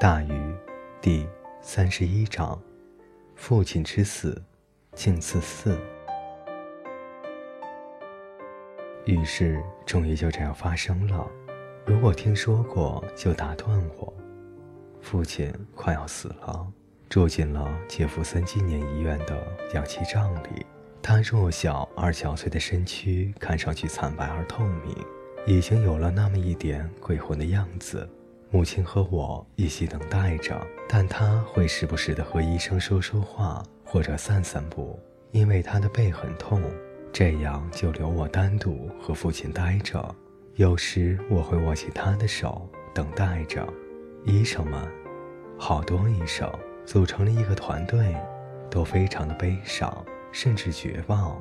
[0.00, 0.54] 大禹，
[1.02, 1.28] 第
[1.60, 2.58] 三十一章：
[3.34, 4.42] 父亲之死，
[4.94, 5.76] 静思嗣。
[9.04, 11.30] 于是，终于就这样发生了。
[11.84, 14.10] 如果听说过，就打断我。
[15.02, 16.66] 父亲快要死了，
[17.10, 20.64] 住进了杰弗森纪念医院的氧气帐里。
[21.02, 24.96] 他弱小而憔悴的身躯看上去惨白而透明，
[25.46, 28.08] 已经有了那么一点鬼魂的样子。
[28.52, 34.98] 母亲和我一起等待着，但她会时不时地和医生说说话，或者散散步，
[35.30, 36.60] 因为她的背很痛。
[37.12, 40.14] 这样就留我单独和父亲待着。
[40.56, 43.66] 有时我会握起他的手，等待着。
[44.24, 44.80] 医生们，
[45.56, 46.52] 好多医生
[46.84, 48.14] 组成了一个团队，
[48.68, 51.40] 都非常的悲伤，甚至绝望。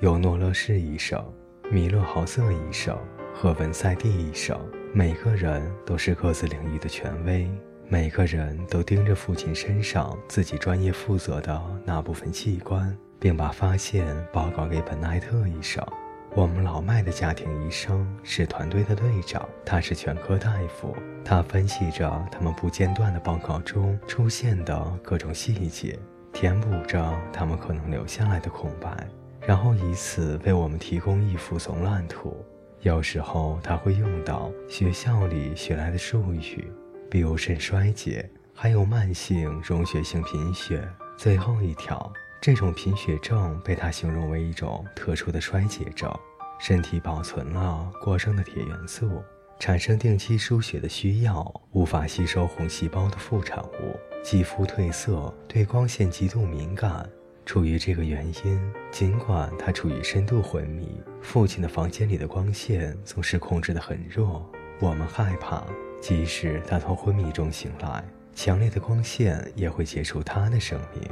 [0.00, 1.22] 有诺勒士医生、
[1.70, 2.96] 米勒豪瑟医生
[3.34, 4.58] 和文塞蒂医生。
[4.92, 7.48] 每个人都是各自领域的权威，
[7.88, 15.86] 每个人都盯着父亲身上自己专业负责的那部分器官，并把发现报告给本奈特医生。
[16.34, 20.92] 我们老迈的家庭医生是团队的队长，他是全科大夫，
[21.24, 25.96] 他分析着他们不间断的报告中出现的各种细节，
[26.32, 29.06] 填补着他们可能留下来的空白，
[29.40, 32.44] 然后以此为我们提供一幅总览图。
[32.82, 36.66] 有时候他会用到学校里学来的术语，
[37.10, 40.82] 比如肾衰竭，还有慢性溶血性贫血。
[41.14, 46.10] 最后一条，这种贫血症被他形容为一种特殊的衰竭症，
[46.58, 49.22] 身体保存了过剩的铁元素，
[49.58, 57.06] 产生定期输血的需要，无法吸收红细胞的副产物，肌肤褪色，对光线极度敏感。
[57.50, 64.48] 出于这个原因，尽管他处于深度昏迷，父亲的房间里的光线总是控制得很弱。
[64.78, 65.64] 我们害怕，
[66.00, 68.04] 即使他从昏迷中醒来，
[68.36, 71.10] 强烈的光线也会结束他的生命。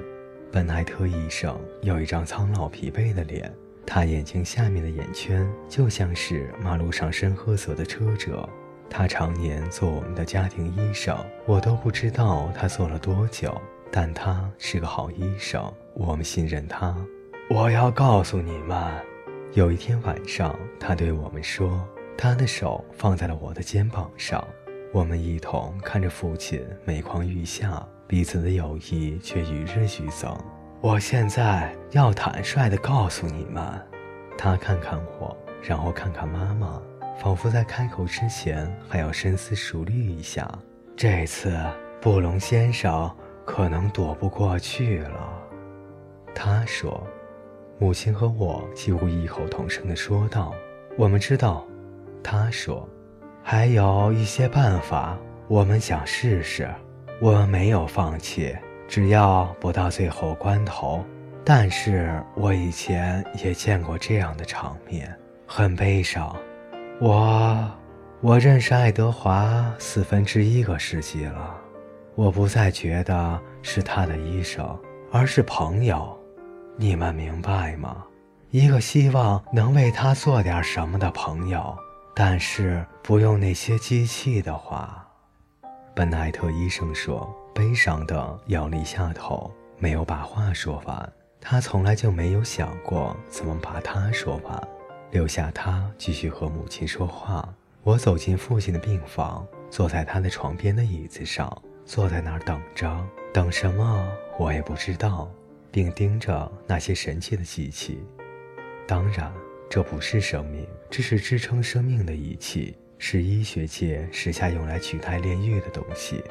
[0.52, 3.52] 本奈特医生有一张苍老疲惫的脸，
[3.84, 8.48] 他眼睛下面的眼圈就像是马路上深褐色的车辙。
[8.88, 13.60] 他常年做我们的家庭医生，我都不知道他做了多久。
[13.90, 16.94] 但他是个好医生，我们信任他。
[17.50, 18.76] 我要告诉你们，
[19.52, 21.82] 有一天晚上，他对我们说，
[22.16, 24.46] 他的手放在了我的肩膀上，
[24.92, 30.36] 我们一同看着父亲每况愈下，彼此的友谊却与日俱增。
[30.80, 33.64] 我现在要坦率地告诉你们，
[34.36, 36.80] 他看看我，然后看看妈妈，
[37.18, 40.46] 仿佛在开口之前还要深思熟虑一下。
[40.94, 41.58] 这次，
[42.00, 43.10] 布隆先生。
[43.48, 45.42] 可能躲不过去了，
[46.34, 47.02] 他说。
[47.78, 50.52] 母亲和我几乎异口同声地说道
[50.98, 51.64] ：“我们知道。”
[52.22, 52.86] 他说
[53.42, 55.16] ：“还有一些办法，
[55.46, 56.68] 我们想试试。
[57.20, 58.54] 我们没有放弃，
[58.86, 61.02] 只要不到最后关头。
[61.42, 65.16] 但是我以前也见过这样的场面，
[65.46, 66.36] 很悲伤。
[67.00, 67.66] 我，
[68.20, 71.56] 我认识爱德华四分之一个世纪了。”
[72.18, 74.76] 我不再觉得是他的医生，
[75.12, 76.18] 而是朋友，
[76.76, 78.04] 你们明白吗？
[78.50, 81.78] 一个希望能为他做点什么的朋友，
[82.16, 85.06] 但是不用那些机器的话。
[85.94, 89.48] 本奈特医生说，悲伤地摇了一下头，
[89.78, 91.12] 没有把话说完。
[91.40, 94.68] 他从来就没有想过怎么把他说完，
[95.12, 97.48] 留下他继续和母亲说话。
[97.84, 101.56] 我走进父亲的病房，坐在他的床边的椅子上。
[101.88, 104.06] 坐在那儿等着，等什么
[104.38, 105.32] 我也不知道，
[105.72, 107.98] 并盯着那些神奇的机器。
[108.86, 109.32] 当然，
[109.70, 116.22] 这不是生命，这是支撑生命的仪器，是医学界时下用来取代炼狱的东西。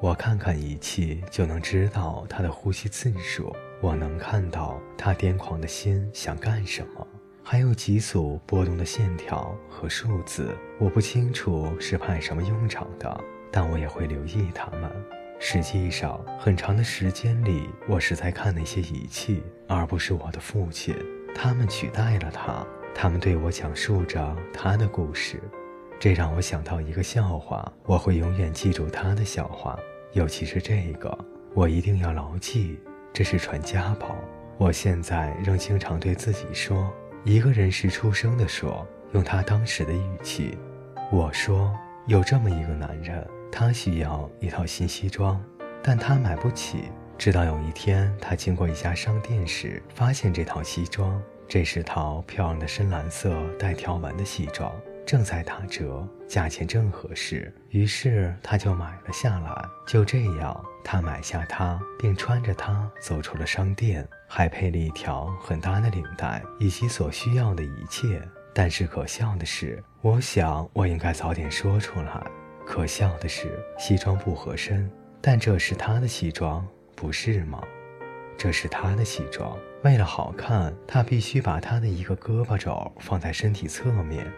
[0.00, 7.06] 我看看仪器，就能知道他的呼吸次数，我能看到他癫狂的心想干什么，
[7.44, 13.24] 还有几组波动的线条和数字，我不清楚是派什么用场的。
[13.50, 14.90] 但我也会留意他们。
[15.40, 20.94] 实际上，很长的时间里，我是在看那些仪器，而不是我的父亲。
[21.34, 25.40] 他们取代了他，他们对我讲述着他的故事。
[26.00, 29.78] 这让我想到一个笑话，我会永远记住他的笑话，
[30.12, 31.16] 尤其是这个，
[31.54, 32.80] 我一定要牢记，
[33.12, 34.16] 这是传家宝。
[34.56, 36.92] 我现在仍经常对自己说：
[37.22, 40.58] 一个人是出生的说，用他当时的语气，
[41.12, 41.72] 我说
[42.06, 43.24] 有这么一个男人。
[43.50, 45.42] 他需要一套新西装，
[45.82, 46.84] 但他买不起。
[47.16, 51.20] 直到有一天，他经过一家商店时，发现这套西装。
[51.48, 54.70] 这是套漂亮的深蓝色带条纹的西装，
[55.06, 59.64] 正在打折，价钱正合适，于是他就买了下来。
[59.86, 68.22] 就这样，他买下它，并穿着它走出了商店，还配了一条很大的领带以及所需要的一切。
[68.54, 72.26] 但是可笑的是，我想我应该早点说出来。
[72.68, 74.88] 可笑的是，西装不合身，
[75.22, 77.62] 但这是他的西装，不是吗？
[78.36, 79.56] 这是他的西装。
[79.84, 84.30] 为了好看，他必须把他的一个胳膊肘放在身体侧面，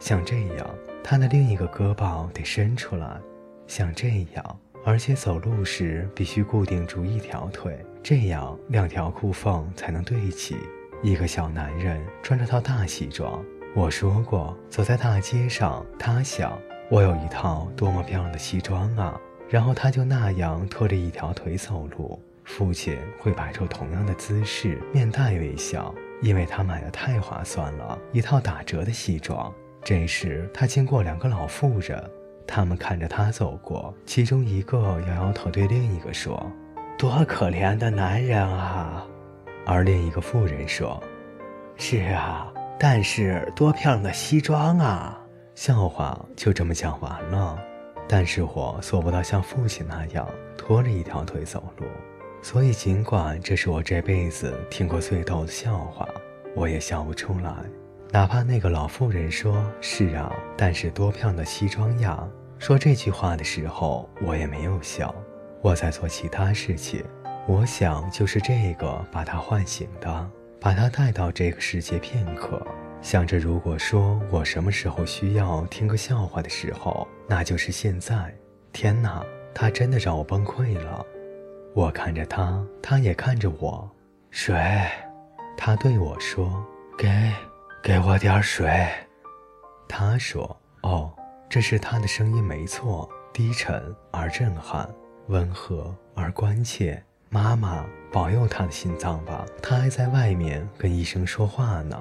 [0.00, 0.66] 像这样；
[1.04, 3.20] 他的另一个胳膊得伸出来，
[3.66, 4.60] 像这样。
[4.82, 10.56] 而且走路时必须固定住一条腿，这样两条裤缝才能对齐。
[11.02, 13.44] 一个小男人穿着套大西装，
[13.76, 16.58] 我说过，走在大街上，他想
[16.94, 19.20] 我有一套多么漂亮的西装啊！
[19.48, 22.22] 然后他就那样拖着一条腿走路。
[22.44, 25.92] 父亲会摆出同样的姿势，面带微笑，
[26.22, 29.52] 因为他买的太划算了，一套打折的西装。
[29.82, 32.00] 这时，他经过两个老妇人，
[32.46, 36.48] 他们看着他走过，其中一个摇摇头，对另一个说
[36.96, 39.04] ：“多可怜的男人啊！”
[39.66, 41.02] 而另一个妇人说
[41.74, 45.18] ：“是啊，但是多漂亮的西装啊！”
[45.54, 47.58] 笑话就这么讲完了，
[48.08, 50.28] 但是我做不到像父亲那样
[50.58, 51.86] 拖着一条腿走路。
[52.42, 56.06] 所以，尽管这是我这辈子听过最逗的笑话，
[56.54, 57.52] 我也笑不出来。
[58.10, 62.22] 哪怕那个老妇人说：“是啊，但是多漂亮的西装呀！”
[62.58, 65.14] 说这句话的时候，我也没有笑。
[65.62, 67.02] 我在做其他事情，
[67.46, 70.30] 我想就是这个把他唤醒的，
[70.60, 72.60] 把他带到这个世界片刻。
[73.04, 78.34] 想着，如果说我什么时候需要听个笑话的时候，那就是现在。
[78.72, 79.22] 天哪，
[79.54, 81.04] 他真的让我崩溃了。
[81.74, 83.88] 我看着他，他也看着我。
[84.30, 84.56] 水，
[85.54, 86.64] 他对我说
[86.96, 87.30] ：“给，
[87.82, 88.88] 给我点水。”
[89.86, 91.12] 他说：“哦，
[91.50, 94.88] 这是他的声音，没错，低沉而震撼，
[95.26, 97.04] 温和而关切。
[97.28, 102.00] 妈妈，保佑他的心脏吧，他还在外面跟医生说话呢。”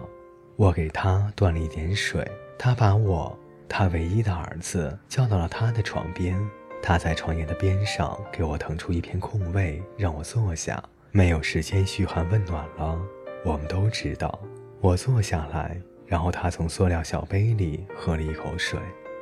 [0.55, 2.25] 我给他端了一点水，
[2.59, 6.39] 他把我，他唯一的儿子，叫到了他的床边。
[6.81, 10.81] 他在床沿的边上给我腾出一片空位，让我坐下。
[11.11, 13.00] 没有时间嘘寒问暖了，
[13.45, 14.39] 我们都知道。
[14.81, 18.79] 我坐下来，然后他从塑料小杯里喝了一口水。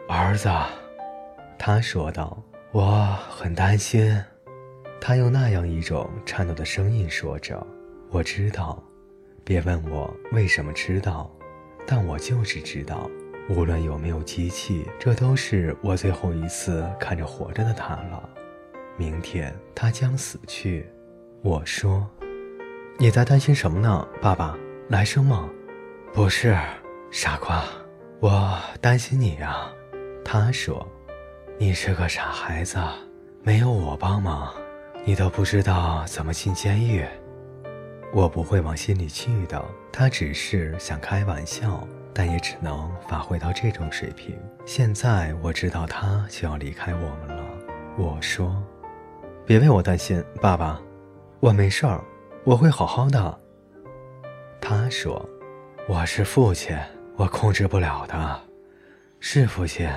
[0.10, 0.50] 儿子，
[1.57, 2.42] 他说道
[2.74, 4.22] ：“我很担心。”
[5.00, 7.66] 他用那样一种颤抖的声音说着
[8.10, 8.83] ：“我知道，
[9.44, 11.32] 别问我为什么知道，
[11.86, 13.10] 但我就是知道。”
[13.50, 18.30] 无论有没有机器，这都是我最后一次看着活着的他了。
[18.96, 20.88] 明天他将死去。
[21.42, 22.08] 我说
[22.98, 24.56] ：“你在担心什么呢，爸爸？
[24.88, 25.50] 来生吗？”
[26.14, 26.56] 不是，
[27.10, 27.66] 傻瓜，
[28.20, 29.70] 我担心你呀。
[30.24, 30.88] 他说
[31.58, 32.78] ：“你是个傻孩子，
[33.44, 34.54] 没有我帮忙，
[35.04, 37.04] 你都不知道怎么进监狱。”
[38.13, 39.63] 我不会往心里去的。
[39.92, 41.88] 他只是想开玩笑。
[42.13, 44.38] 但也只能发挥到这种水平。
[44.66, 47.42] 现在我知道他就要离开我们了。
[47.98, 48.62] 我说
[49.48, 50.78] ：“别为我担心，爸爸，
[51.40, 52.04] 我没事儿，
[52.44, 53.40] 我会好好的。”
[54.60, 55.25] 他说
[55.88, 56.78] ：“我是父亲，
[57.16, 58.42] 我控制不了的。
[59.21, 59.90] 是父亲，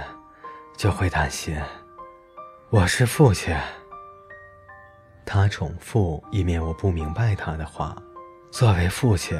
[0.77, 1.57] 就会担心。
[2.71, 3.53] 我是父亲。”
[5.27, 7.97] 他重复，以免我不明白他的话。
[8.55, 9.37] 作为父亲。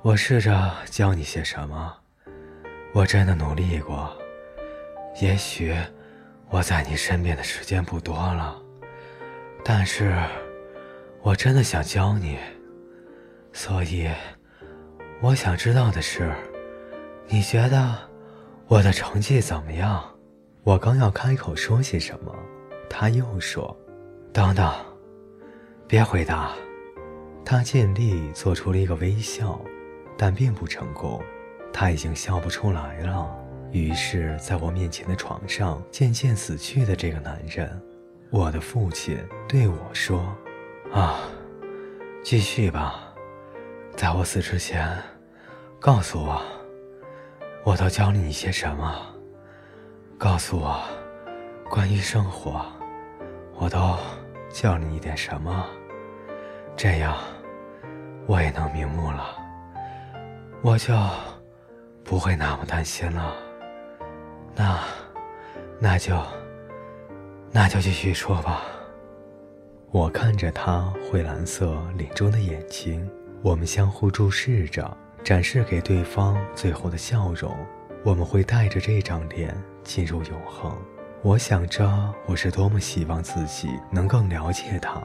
[0.00, 1.94] 我试着教你些什么，
[2.94, 4.10] 我真的努力过。
[5.20, 5.76] 也许
[6.48, 8.58] 我在你身边的时间不多了，
[9.62, 10.16] 但是
[11.20, 12.38] 我真的想教你。
[13.52, 14.08] 所以，
[15.20, 16.32] 我想知道的是，
[17.26, 17.94] 你觉得
[18.68, 20.02] 我的成绩怎么样？
[20.64, 22.34] 我刚要开口说些什么，
[22.88, 23.76] 他又说
[24.32, 24.72] ：“等等，
[25.86, 26.52] 别回答。”
[27.44, 29.60] 他尽力做出了一个微笑。
[30.22, 31.18] 但并不成功，
[31.72, 33.34] 他已经笑不出来了。
[33.72, 37.80] 于是，在我面前的床上渐渐死去的这个男人，
[38.28, 39.16] 我的父亲
[39.48, 40.36] 对我说
[40.92, 41.20] ：“啊，
[42.22, 43.14] 继续吧，
[43.96, 44.94] 在我死之前，
[45.78, 46.42] 告诉我，
[47.64, 48.94] 我都教你一些什么？
[50.18, 50.78] 告诉我，
[51.70, 52.62] 关于生活，
[53.54, 53.96] 我都
[54.50, 55.66] 教你一点什么？
[56.76, 57.16] 这样，
[58.26, 59.36] 我也能瞑目了。”
[60.62, 60.94] 我就
[62.04, 63.34] 不会那么担心了。
[64.54, 64.78] 那，
[65.78, 66.22] 那就，
[67.50, 68.62] 那就继续说吧。
[69.90, 73.10] 我看着他灰蓝色领中的眼睛，
[73.42, 77.56] 我们相互注视着，展示给对方最后的笑容。
[78.04, 80.76] 我们会带着这张脸进入永恒。
[81.22, 85.00] 我想着，我是多么希望自己能更了解他，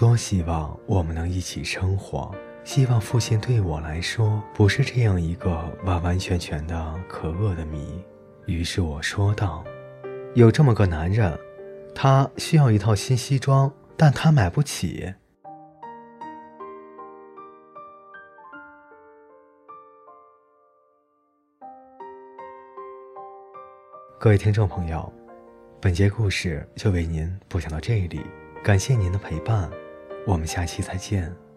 [0.00, 2.34] 多希望我们能一起生活。
[2.64, 8.02] 希望父亲对我来说不是这样一个完完全全的可恶的谜。
[8.46, 9.62] 于是我说道
[10.34, 11.38] ：“有这么个男人，
[11.94, 15.06] 他需要一套新西装，但他买不起。”
[24.18, 25.12] 各位听众朋友，
[25.78, 28.22] 本节故事就为您播讲到这里，
[28.64, 29.70] 感谢您的陪伴，
[30.30, 31.49] 我们下期再见。